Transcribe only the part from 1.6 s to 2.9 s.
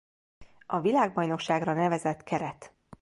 nevezett keret.